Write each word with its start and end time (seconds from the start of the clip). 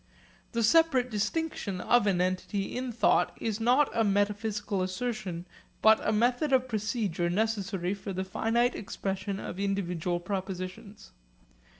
The 0.53 0.63
separate 0.63 1.11
distinction 1.11 1.79
of 1.79 2.07
an 2.07 2.21
entity 2.21 2.75
in 2.75 2.91
thought 2.91 3.37
is 3.39 3.59
not 3.59 3.87
a 3.93 4.03
metaphysical 4.03 4.81
assertion, 4.81 5.45
but 5.83 5.99
a 6.03 6.11
method 6.11 6.51
of 6.51 6.67
procedure 6.67 7.29
necessary 7.29 7.93
for 7.93 8.11
the 8.11 8.23
finite 8.25 8.73
expression 8.73 9.39
of 9.39 9.59
individual 9.59 10.19
propositions. 10.19 11.11